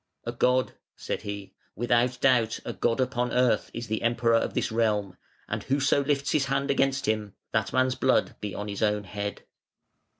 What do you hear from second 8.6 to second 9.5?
his own head."